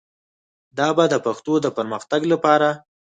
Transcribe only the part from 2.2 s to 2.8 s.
لپاره